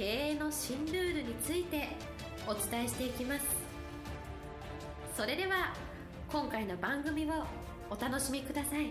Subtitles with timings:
[0.00, 1.88] 経営の新ルールについて
[2.46, 3.44] お伝えしていきます。
[5.14, 5.74] それでは
[6.32, 7.44] 今回の番組を
[7.90, 8.86] お楽しみください。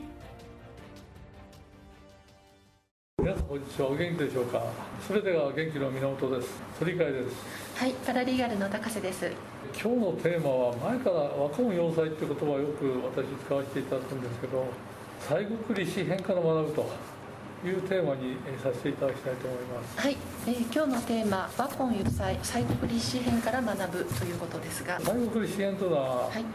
[3.17, 3.87] 皆さんこんにちは。
[3.87, 4.61] お元気でしょうか？
[5.01, 6.61] すべてが元気の源です。
[6.77, 7.79] 鳥海です。
[7.79, 9.31] はいパラリーガルの高瀬です。
[9.73, 12.85] 今日のテーマは前から和魂要塞っていう言葉をよく
[13.17, 14.63] 私使わせていただくんですけど
[15.27, 16.87] 西国立史編から学ぶと
[17.65, 19.99] いうテーマにさせていただきたいと思います。
[19.99, 20.17] はい、
[20.47, 24.99] えー、今日のテーマ和魂要塞西国立史編から学ぶということですが。
[24.99, 26.45] 西国立史編というのは、はい。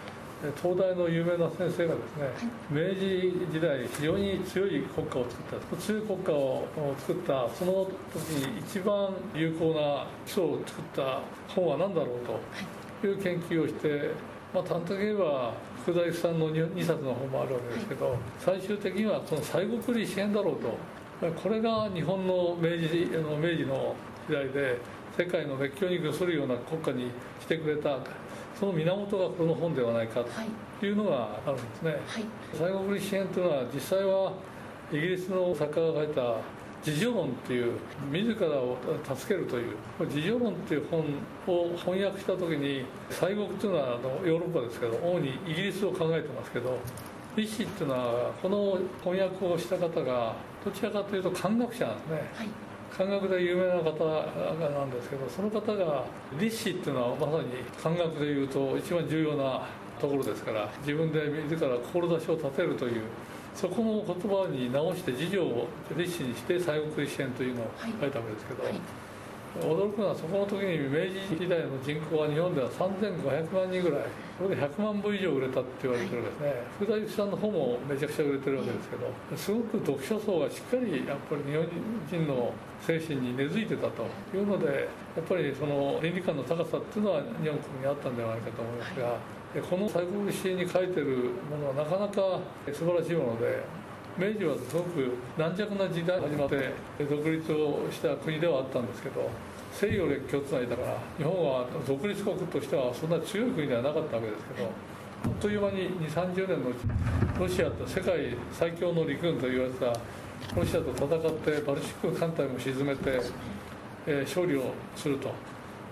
[0.62, 5.76] 東大の有名な先生がですね、はい、明治時代非常に強い国家を作った。
[5.76, 12.40] 強い国家を作ったその時に一番有効な基礎を作った本は何だろうと
[13.06, 13.12] い。
[13.12, 14.10] う研究をして、
[14.52, 20.76] まあ、端的に言えば福大さんの 2, 2冊の本もあるわけですけど、はい、最終的にはその西国立支援だろうと
[21.32, 23.94] これが日本の明治の明治の
[24.28, 24.78] 時代で
[25.16, 27.98] 世界の熱狂にするような国家にしてくれた
[28.58, 30.24] その源がこの本ではないか
[30.80, 34.32] というのがあるんですね、はい、西国立支援というのは実際は
[34.92, 36.36] イギリスの作家が書いた
[36.84, 37.72] 「自助論」っていう
[38.12, 38.76] 自らを
[39.16, 41.00] 助けるという「自助論」っていう本
[41.46, 46.78] を翻訳した時に西国というのはあのヨーロッパですけど主にイギリスを考えてますけど
[47.36, 52.48] 立志っていうのはこの翻訳をした方がどちらかというと漢学者なんですね、はい。
[52.96, 54.04] 漢学で有名な方
[54.70, 56.04] なんですけどその方が
[56.38, 57.48] 立志っていうのはまさに
[57.82, 59.66] 漢学でいうと一番重要な
[60.00, 63.02] ところですから自分で自ら志を立てるという
[63.54, 69.03] そこの言葉に直して事情を立志にして西国立支援というのを書いたわけですけど、はいはい
[69.60, 74.02] 驚くのはそこの時に明治時代の人口は日本では3500万人ぐらい。
[74.34, 84.02] これで100万部以上売れたって言われてるんですね、福田幸さんの方もめちゃくちゃ売れてるわけですけどすごく読書層がしっかりやっぱり日本人の精神に根付いてたと
[84.34, 84.66] いうので
[85.14, 92.40] やっぱりその倫理観の高さっていうのは日本国にあったんではないかと思いますが、この西国史に書いてるものはなかなか
[92.72, 93.62] 素晴らしいもので
[94.16, 99.28] 明治はすごく軟弱な時代始まって独立をした国ではあったんですけど
[99.72, 104.70] 西洋列強つないだから日本は独立国としてはそんな強い国ではなかったわけですけど
[105.24, 106.78] あっという間に2 3 0年のうち
[107.40, 109.86] ロシアと世界最強の陸軍と言われてた
[110.54, 113.20] ロシアと戦ってバルチック艦隊も沈めて、
[114.06, 115.28] えー、勝利をすると、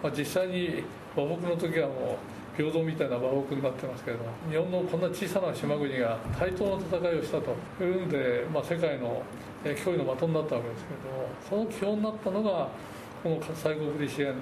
[0.01, 0.85] まあ、実際に
[1.17, 9.23] 和睦の時はもう平等みたいな和睦になってますけれども日本のこんな小さな島国が対等の戦いをしたというんで、まあ、世界の
[9.65, 12.69] 脅威の的になったわけですけれどもその基本になったのが
[13.23, 14.35] この西国立支援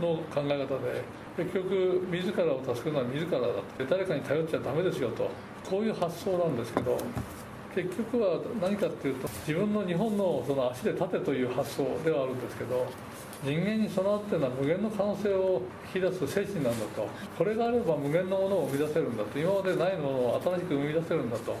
[0.00, 1.02] の考え方で
[1.36, 5.28] 結局自らを助けるのは自らだって誰かに頼っちゃダメですよと。
[5.68, 6.98] こういう発想なんですけど
[7.74, 12.86] 結局は何かっていうと自分の日本のその足で立てという発想ではあるんですけど
[13.44, 15.62] 人間に備わってるのは無限の可能性を
[15.94, 17.08] 引き出す精神なんだと。
[17.36, 19.38] これがあれば無限のものを生み出せるんだと。
[19.38, 21.54] 今までないものを新しく生み出せるんだと。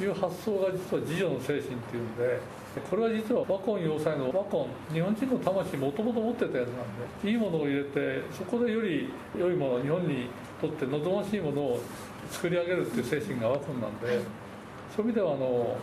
[0.00, 2.40] いう発想が実は自助の精神っていうんで
[2.88, 4.68] これは実は和魂要塞の和魂。
[4.92, 10.28] 日本人の魂もともと持ってたやつなんでいいものを入れてそこでより良いもの日本に
[10.60, 11.80] とって望ましいものを
[12.30, 14.20] 作り上げるっていう精神が和魂なんで
[14.94, 15.76] そういう意味ではあの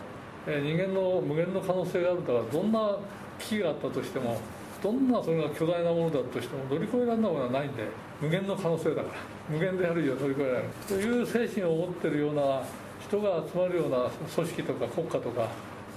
[0.46, 2.96] 人間の無限の可能性があるからどんな
[3.38, 4.38] 危機があったとしても
[4.82, 7.88] どんなそれが巨大なものだとしても乗り越えられるものはないんで
[8.20, 9.08] 無限の可能性だから
[9.48, 10.64] 無限である以上乗り越えられる。
[10.86, 12.62] という精神を持ってるような
[13.00, 15.48] 人が集まるような組織とか国家とか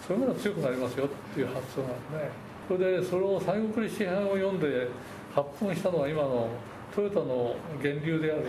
[0.06, 4.88] そういうものが強くなりますよっていう発想なんですねそれでそれを西国立支配を読んで
[5.34, 6.48] 発奮したのは今の
[6.96, 8.46] トヨタの源流である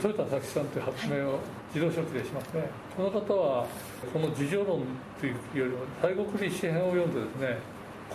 [0.00, 1.38] トヨタ佐木さんという発明を
[1.74, 2.68] 自動書記でしますね。
[2.96, 3.66] この方は
[4.12, 4.82] この自助論
[5.20, 7.58] というよりも西国立支配を読んでですね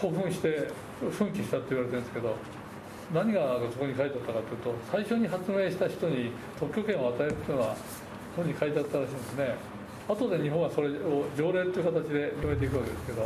[0.01, 0.69] 興奮して
[1.11, 2.35] 奮起したって言われてるんですけど
[3.13, 7.75] 何がそこに書いてあったかというと最初に発明した人に特許権を与えるというのは
[8.35, 9.55] ここに書いてあったらしいんですね。
[10.07, 13.21] 後で日本はそれを条例という形で広めていくわけですけど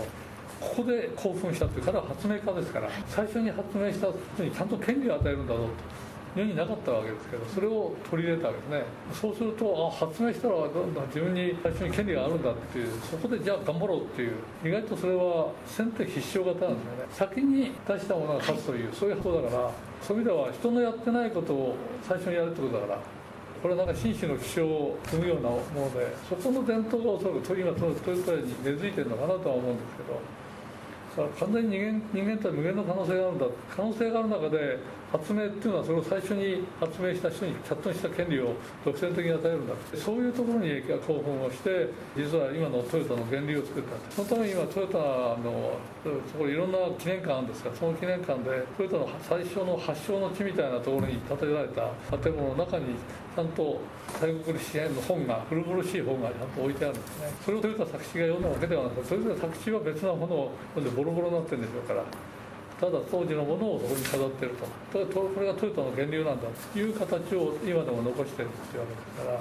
[0.60, 5.70] ここで興奮したという彼は発明家ですから最初に発明した人にちゃんと権利を与えるんだぞと。
[6.36, 8.84] 世になかったわけですけどそれを取り入れたわけですね。
[9.14, 10.56] そうするとあ発明したら
[11.08, 14.34] 自分に最初に権利があるんだっていうそこでじゃあ頑張ろうっていう
[14.64, 16.82] 意外とそれは先手必勝型なんで
[17.12, 17.36] すよね。
[17.36, 23.00] 先に出したものが勝つというそういうことだからそういう意味では人のやってないことを最初にやるってことだから
[23.62, 30.41] これはなんか紳士の気象を生むようなものでそこの伝統がおそらく今トヨタに根付いてるのかなとは思うんですけど。
[31.16, 33.46] 完全に人間人間って無限の可能性があるんだ。
[33.76, 34.78] 可能性がある中で
[35.12, 38.54] 発明っていうのはそれを最初に発明した人にキャットした権利を
[38.86, 39.74] 独占的に与えるんだ。
[39.96, 44.12] そういうところに興奮をして実は今のトヨタの原理を作った。
[44.16, 45.76] そのために今トヨタの
[46.32, 52.96] そこいろんな記念館あるんですがその記念館でトヨタの最初の発祥の地みたいなところに建てられた建物の中に
[53.36, 53.80] ちゃんと
[54.20, 57.28] 大国支援の本が古々しい本がちゃんと置いてあるんですね。
[57.46, 62.04] それをトヨタ作詞が読んだわけではなくてトヨタ作詞は別なものを読んでボロボロになってるんでしょうから
[62.80, 64.66] ただ当時のものをそこに飾ってると。
[64.92, 69.40] これがトヨタの源流なんだという形を今でも残してるっていうわけですからや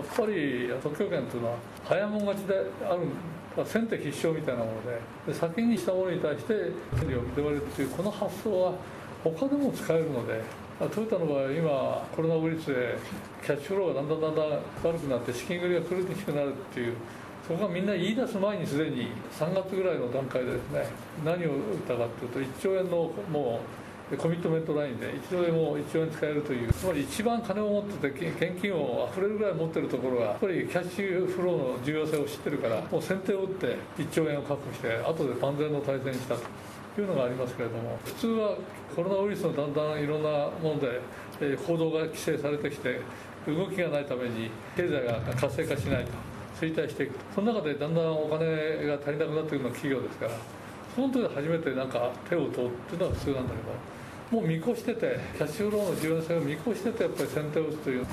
[0.00, 2.54] っぱり特許権というのは早もん勝ちで
[2.88, 6.54] ある先手必勝みたいなものでで先にしたものに対して
[6.98, 8.72] 権利を認めるっていうこの発想は
[9.22, 10.40] 他でも使えるので
[10.94, 12.96] トヨタの場合今コロナウイルスで
[13.44, 14.48] キャッシュフローがだんだんだんだん
[14.82, 16.94] 悪くなって資金繰りが苦しくなるっていう
[17.46, 19.08] そこがみんな言い出す前にすでに
[19.38, 20.86] 3月ぐらいの段階でですね
[21.24, 23.60] 何を打ったかというと1兆円のも
[24.12, 38.56] うコミットメントラインで1兆円も1兆円使えるというつまり一番金を持ってて現金をあふれるぐらい持ってるところがやっぱりキャッシュフローの重要性を知ってるからもう先手を打って1兆円を確保して後で万全の対戦したというのがありますけれども普通は
[38.94, 40.28] コロナウイルスのだんだんいろんな
[40.62, 41.00] もので
[41.66, 43.00] 行動が規制されてきて
[43.46, 46.31] 動きがないために経済が活性化しないと。
[46.62, 47.14] 衰退していく。
[47.34, 50.32] その中でだんだんお金が足りなくなっていくのは企業ですから
[50.94, 58.06] その時初めてなんか手を取っていうのは普通なんだけどもう見越しててキャッシュフローの重要性を見越しててやっぱり先手を打つという。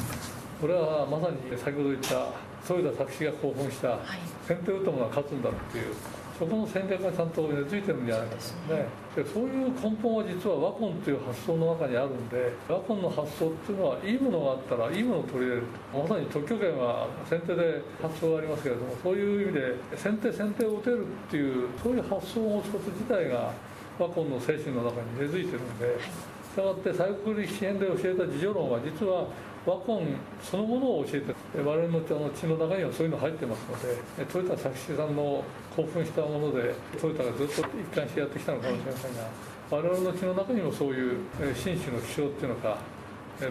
[0.60, 2.28] これはまさに先ほど言った
[2.68, 3.98] 添田作詞が興奮した、
[4.46, 5.96] 先手を打ったものは勝つんだっていう
[6.40, 8.36] そこの戦略がちゃんと根付いてるんじゃないか
[8.68, 8.86] とね。
[9.14, 15.64] でそういう根本は実はワコンという発想の中にあるんでワコンの発想っていうのはいいものがあったらいいものを取り入れる。
[15.92, 23.52] まさに特許権は先手で発想がありますけれどもそういう意味で先手先手を打てるっていうそういう発想を持つこと自体が
[24.00, 29.28] ワコンの精神の中に根付いてるんでしたがって最国力支援で教えた自助論は実は
[29.66, 30.08] ワコン
[30.42, 32.02] そのものを教えて我々の
[32.32, 35.44] 血の中にはそういうの入ってますのでトヨタ作詞さんの
[35.76, 37.64] 興奮したものでトヨタがずっと一
[37.94, 39.22] 貫してやってきたのかもしれませんが
[39.70, 41.20] 我々の血の中にもそういう
[41.54, 42.78] 紳士の気象っていうのか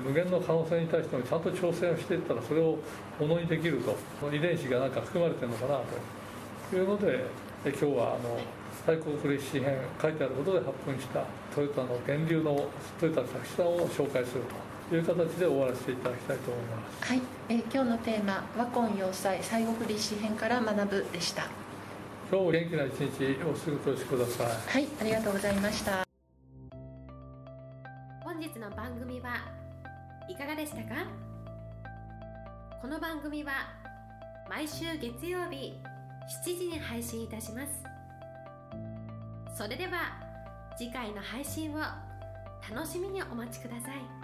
[0.05, 2.79] 無限の可能性に対してもちゃんと挑戦をしていったらそれを
[3.21, 3.97] ものにできると
[4.35, 5.81] 遺伝子がなんか含まれてるのかな
[6.71, 7.25] というので
[7.65, 8.39] 今日はあの
[8.85, 11.25] 最高クレシ編書いてあることで発奮した
[11.55, 12.69] トヨタの源流の
[13.01, 14.68] トヨタ作詞さんを紹介すると。
[14.97, 17.09] いう形で終わらせていただきたいと思います。
[17.09, 21.47] はい、えー、今日のテーマ和魂要塞西国立史編から学ぶでした。
[22.31, 24.47] 今日も元気な一日お過ごしください。
[24.47, 26.05] はい、ありがとうございました。
[28.23, 29.31] 本日の番組は
[30.29, 31.07] いかがでしたか？
[32.81, 33.53] この番組は
[34.49, 35.75] 毎週月曜日
[36.45, 37.85] 7時に配信いたします。
[39.57, 40.21] それでは
[40.77, 41.79] 次回の配信を
[42.71, 44.18] 楽しみにお待ちください。